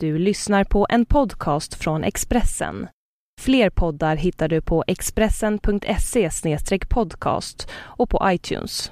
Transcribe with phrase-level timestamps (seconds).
[0.00, 2.88] Du lyssnar på en podcast från Expressen.
[3.40, 6.30] Fler poddar hittar du på expressen.se
[6.88, 8.90] podcast och på iTunes.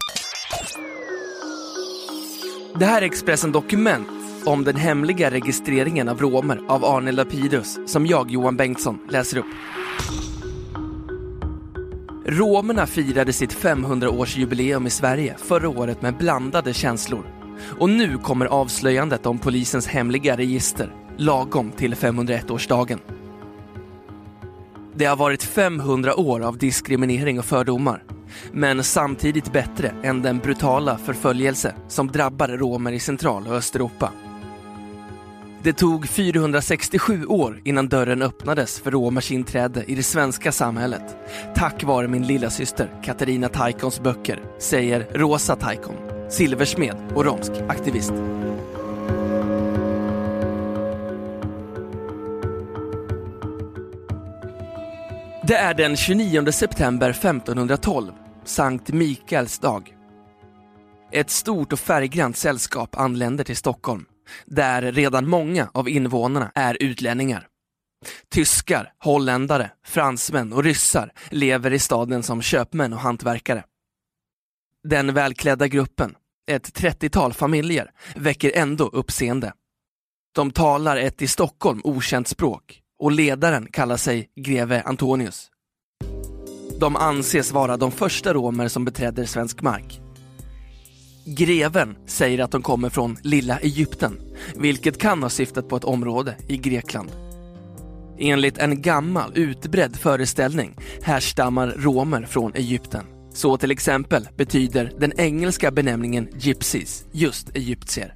[2.79, 4.09] Det här är Expressen Dokument
[4.47, 9.47] om den hemliga registreringen av romer av Arne Lapidus som jag, Johan Bengtsson, läser upp.
[12.27, 17.44] Romerna firade sitt 500-årsjubileum i Sverige förra året med blandade känslor.
[17.79, 22.99] Och nu kommer avslöjandet om polisens hemliga register, lagom till 501-årsdagen.
[24.97, 28.03] Det har varit 500 år av diskriminering och fördomar,
[28.53, 34.11] men samtidigt bättre än den brutala förföljelse som drabbar romer i Central och Östeuropa.
[35.65, 41.17] Det tog 467 år innan dörren öppnades för romers inträde i det svenska samhället.
[41.55, 45.95] Tack vare min lilla syster Katarina Taikons böcker, säger Rosa Taikon,
[46.29, 48.13] silversmed och romsk aktivist.
[55.47, 58.13] Det är den 29 september 1512,
[58.45, 59.95] Sankt Mikaels dag.
[61.13, 64.05] Ett stort och färggrant sällskap anländer till Stockholm,
[64.47, 67.47] där redan många av invånarna är utlänningar.
[68.31, 73.65] Tyskar, holländare, fransmän och ryssar lever i staden som köpmän och hantverkare.
[74.89, 76.15] Den välklädda gruppen,
[76.51, 79.53] ett 30-tal familjer, väcker ändå uppseende.
[80.35, 85.51] De talar ett i Stockholm okänt språk och ledaren kallar sig greve Antonius.
[86.81, 90.01] De anses vara de första romer som beträder svensk mark.
[91.27, 94.21] Greven säger att de kommer från Lilla Egypten,
[94.55, 97.11] vilket kan ha syftat på ett område i Grekland.
[98.19, 103.14] Enligt en gammal utbredd föreställning härstammar romer från Egypten.
[103.35, 108.15] Så till exempel betyder den engelska benämningen gypsies just egyptier.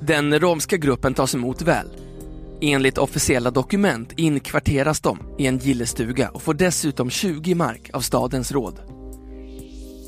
[0.00, 1.86] Den romska gruppen tas emot väl.
[2.60, 8.52] Enligt officiella dokument inkvarteras de i en gillestuga och får dessutom 20 mark av stadens
[8.52, 8.80] råd.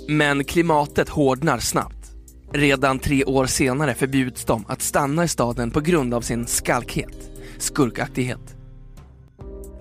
[0.08, 2.12] Men klimatet hårdnar snabbt.
[2.52, 7.30] Redan tre år senare förbjuds de att stanna i staden på grund av sin skalkhet,
[7.58, 8.61] skurkaktighet.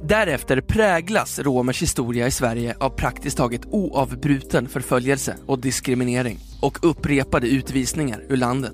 [0.03, 7.47] Därefter präglas romers historia i Sverige av praktiskt taget oavbruten förföljelse och diskriminering och upprepade
[7.47, 8.73] utvisningar ur landet.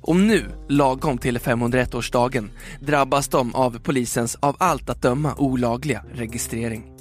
[0.00, 2.50] Och nu, lagom till 501-årsdagen,
[2.80, 6.92] drabbas de av polisens av allt att döma olagliga registrering.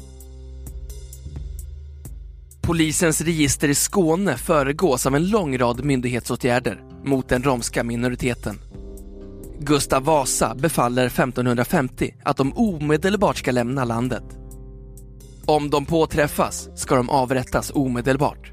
[2.61, 8.59] Polisens register i Skåne föregås av en lång rad myndighetsåtgärder mot den romska minoriteten.
[9.63, 14.23] Gustav Vasa befaller 1550 att de omedelbart ska lämna landet.
[15.45, 18.51] Om de påträffas ska de avrättas omedelbart.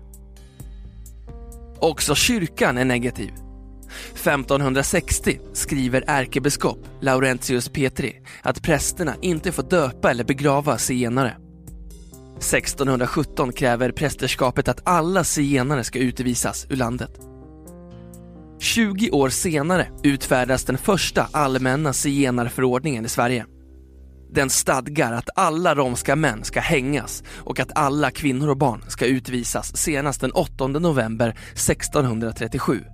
[1.78, 3.30] Också kyrkan är negativ.
[4.14, 11.36] 1560 skriver ärkebiskop Laurentius Petri att prästerna inte får döpa eller begrava zigenare.
[12.36, 17.20] 1617 kräver prästerskapet att alla zigenare ska utvisas ur landet.
[18.78, 23.46] 20 år senare utfärdas den första allmänna zigenarförordningen i Sverige.
[24.32, 29.06] Den stadgar att alla romska män ska hängas och att alla kvinnor och barn ska
[29.06, 32.84] utvisas senast den 8 november 1637.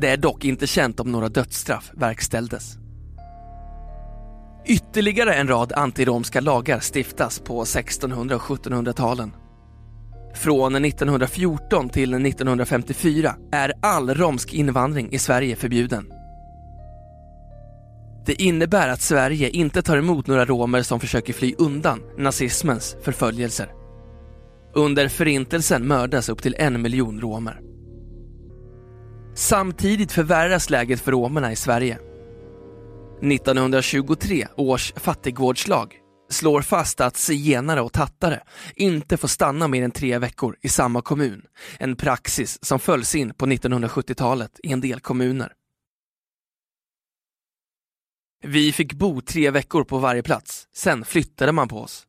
[0.00, 2.76] Det är dock inte känt om några dödsstraff verkställdes.
[4.66, 9.32] Ytterligare en rad antiromska lagar stiftas på 1600 och 1700-talen.
[10.40, 16.12] Från 1914 till 1954 är all romsk invandring i Sverige förbjuden.
[18.26, 23.72] Det innebär att Sverige inte tar emot några romer som försöker fly undan nazismens förföljelser.
[24.74, 27.60] Under förintelsen mördas upp till en miljon romer.
[29.34, 31.98] Samtidigt förvärras läget för romerna i Sverige.
[33.22, 35.99] 1923 års fattigvårdslag
[36.30, 38.42] slår fast att zigenare och tattare
[38.74, 41.42] inte får stanna mer än tre veckor i samma kommun.
[41.78, 45.52] En praxis som följs in på 1970-talet i en del kommuner.
[48.42, 52.06] Vi fick bo tre veckor på varje plats, sen flyttade man på oss.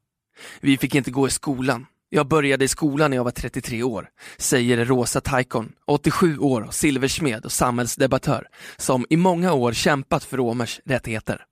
[0.62, 1.86] Vi fick inte gå i skolan.
[2.10, 7.46] Jag började i skolan när jag var 33 år, säger Rosa Taikon, 87 år, silversmed
[7.46, 8.48] och samhällsdebattör,
[8.78, 11.46] som i många år kämpat för romers rättigheter.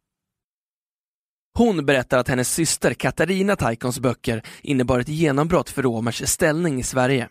[1.60, 6.84] Hon berättar att hennes syster Katarina Taikons böcker innebar ett genombrott för romers ställning i
[6.84, 7.30] Sverige.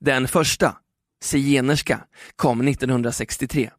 [0.00, 0.76] Den första,
[1.22, 2.04] Zigenerska,
[2.36, 3.70] kom 1963.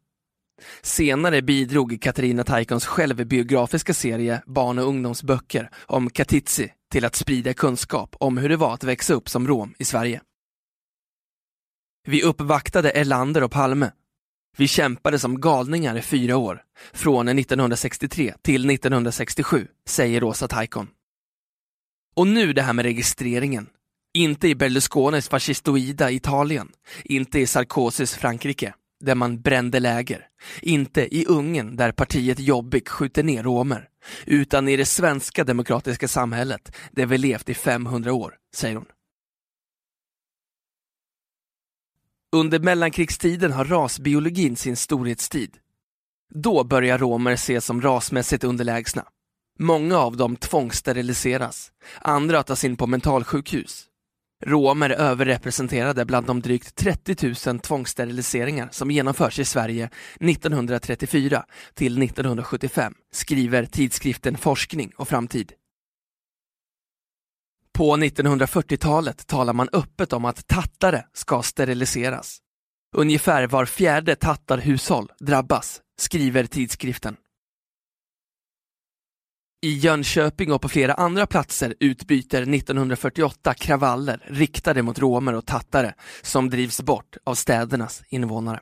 [0.82, 8.16] Senare bidrog Katarina Taikons självbiografiska serie Barn och ungdomsböcker om Katitzi till att sprida kunskap
[8.20, 10.20] om hur det var att växa upp som rom i Sverige.
[12.08, 13.90] Vi uppvaktade Erlander och Palme.
[14.56, 16.62] Vi kämpade som galningar i fyra år,
[16.92, 20.88] från 1963 till 1967, säger Åsa Taikon.
[22.16, 23.68] Och nu det här med registreringen.
[24.14, 26.68] Inte i Berlusconis fascistoida Italien,
[27.04, 30.26] inte i Sarkozys Frankrike, där man brände läger,
[30.62, 33.88] inte i Ungern där partiet Jobbik skjuter ner romer,
[34.26, 38.86] utan i det svenska demokratiska samhället där vi levt i 500 år, säger hon.
[42.36, 45.56] Under mellankrigstiden har rasbiologin sin storhetstid.
[46.34, 49.04] Då börjar romer ses som rasmässigt underlägsna.
[49.58, 53.84] Många av dem tvångssteriliseras, andra tas in på mentalsjukhus.
[54.44, 59.90] Romer är överrepresenterade bland de drygt 30 000 tvångssteriliseringar som genomförs i Sverige
[60.20, 61.44] 1934
[61.74, 65.52] till 1975, skriver tidskriften Forskning och framtid.
[67.78, 72.38] På 1940-talet talar man öppet om att tattare ska steriliseras.
[72.96, 77.16] Ungefär var fjärde tattarhushåll drabbas, skriver tidskriften.
[79.64, 85.94] I Jönköping och på flera andra platser utbyter 1948 kravaller riktade mot romer och tattare
[86.22, 88.60] som drivs bort av städernas invånare.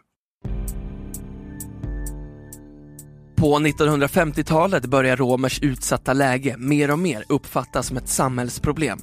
[3.41, 8.99] På 1950-talet börjar romers utsatta läge mer och mer uppfattas som ett samhällsproblem.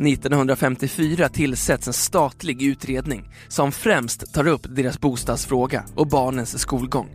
[0.00, 7.08] 1954 tillsätts en statlig utredning som främst tar upp deras bostadsfråga och barnens skolgång.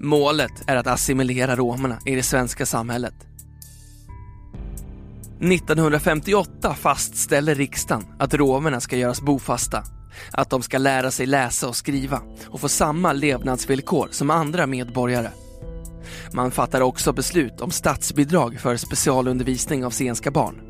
[0.00, 3.14] Målet är att assimilera romerna i det svenska samhället.
[5.40, 9.82] 1958 fastställer riksdagen att romerna ska göras bofasta,
[10.32, 15.30] att de ska lära sig läsa och skriva och få samma levnadsvillkor som andra medborgare.
[16.32, 20.60] Man fattar också beslut om statsbidrag för specialundervisning av zigenska barn.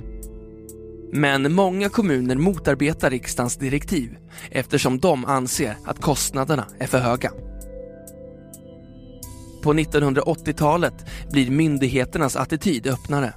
[1.12, 4.16] Men många kommuner motarbetar riksdagens direktiv
[4.50, 7.32] eftersom de anser att kostnaderna är för höga.
[9.62, 10.94] På 1980-talet
[11.30, 13.34] blir myndigheternas attityd öppnare.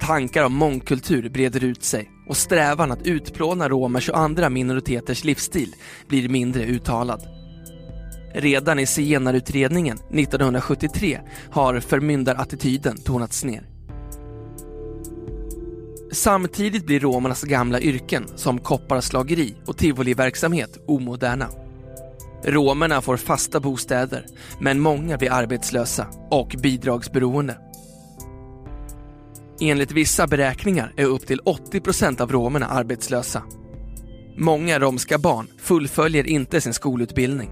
[0.00, 5.74] Tankar om mångkultur breder ut sig och strävan att utplåna romers och andra minoriteters livsstil
[6.08, 7.22] blir mindre uttalad.
[8.34, 11.20] Redan i zigenarutredningen 1973
[11.50, 13.68] har förmyndarattityden tonats ner.
[16.12, 21.48] Samtidigt blir romernas gamla yrken som kopparslageri och tivoliverksamhet omoderna.
[22.44, 24.26] Romerna får fasta bostäder,
[24.60, 27.67] men många blir arbetslösa och bidragsberoende.
[29.60, 33.42] Enligt vissa beräkningar är upp till 80 procent av romerna arbetslösa.
[34.36, 37.50] Många romska barn fullföljer inte sin skolutbildning.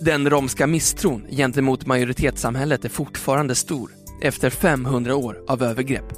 [0.00, 3.90] Den romska misstron gentemot majoritetssamhället är fortfarande stor
[4.22, 6.12] efter 500 år av övergrepp.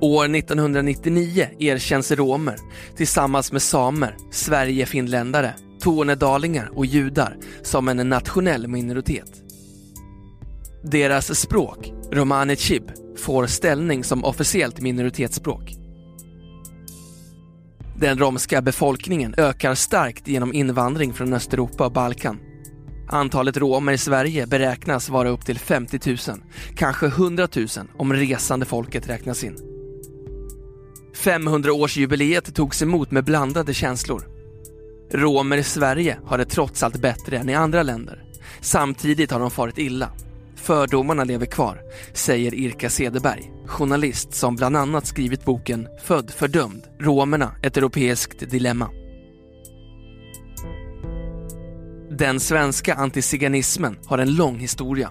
[0.00, 2.56] År 1999 erkänns romer
[2.96, 9.49] tillsammans med samer, sverigefinländare, tornedalingar och judar som en nationell minoritet.
[10.82, 15.74] Deras språk, romani chib, får ställning som officiellt minoritetsspråk.
[17.96, 22.38] Den romska befolkningen ökar starkt genom invandring från Östeuropa och Balkan.
[23.08, 26.18] Antalet romer i Sverige beräknas vara upp till 50 000,
[26.76, 27.66] kanske 100 000
[27.98, 29.56] om resande folket räknas in.
[31.14, 34.22] 500-årsjubileet togs emot med blandade känslor.
[35.12, 38.24] Romer i Sverige har det trots allt bättre än i andra länder.
[38.60, 40.10] Samtidigt har de farit illa.
[40.62, 47.54] Fördomarna lever kvar, säger Irka Cederberg, journalist som bland annat skrivit boken Född fördömd, romerna,
[47.62, 48.88] ett europeiskt dilemma.
[52.10, 55.10] Den svenska antiziganismen har en lång historia.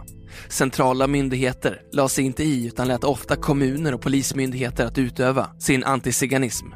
[0.50, 5.84] Centrala myndigheter lade sig inte i utan lät ofta kommuner och polismyndigheter att utöva sin
[5.84, 6.68] antiziganism.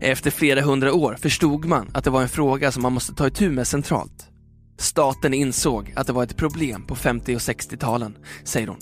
[0.00, 3.26] Efter flera hundra år förstod man att det var en fråga som man måste ta
[3.26, 4.28] itu med centralt.
[4.78, 8.78] Staten insåg att det var ett problem på 50 och 60-talen, säger hon.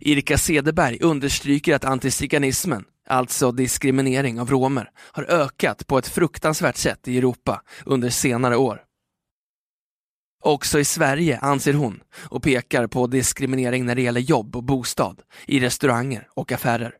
[0.00, 7.08] Irka Cederberg understryker att antiziganismen, alltså diskriminering av romer, har ökat på ett fruktansvärt sätt
[7.08, 8.82] i Europa under senare år.
[10.42, 15.22] Också i Sverige, anser hon, och pekar på diskriminering när det gäller jobb och bostad,
[15.46, 16.94] i restauranger och affärer.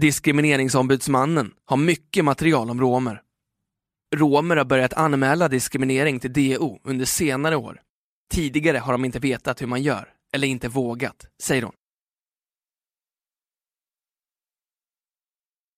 [0.00, 3.22] Diskrimineringsombudsmannen har mycket material om romer.
[4.16, 7.80] Romer har börjat anmäla diskriminering till DO under senare år.
[8.32, 11.72] Tidigare har de inte vetat hur man gör, eller inte vågat, säger hon.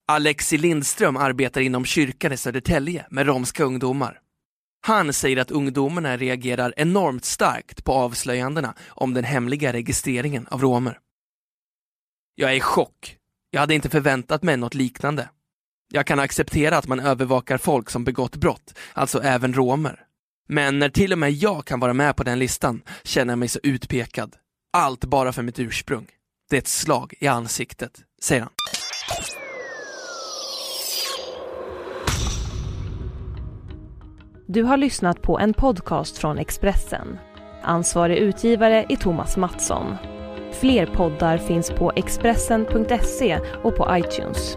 [0.09, 4.21] Alexi Lindström arbetar inom kyrkan i Södertälje med romska ungdomar.
[4.87, 10.99] Han säger att ungdomarna reagerar enormt starkt på avslöjandena om den hemliga registreringen av romer.
[12.35, 13.17] Jag är i chock.
[13.51, 15.29] Jag hade inte förväntat mig något liknande,
[15.95, 20.01] jag kan acceptera att man övervakar folk som begått brott, alltså även romer.
[20.49, 23.49] Men när till och med jag kan vara med på den listan känner jag mig
[23.49, 24.37] så utpekad.
[24.73, 26.07] Allt bara för mitt ursprung.
[26.51, 28.51] Det är ett slag i ansiktet, säger han.
[34.47, 37.19] Du har lyssnat på en podcast från Expressen.
[37.63, 39.97] Ansvarig utgivare är Thomas Mattsson.
[40.61, 44.57] Fler poddar finns på Expressen.se och på iTunes.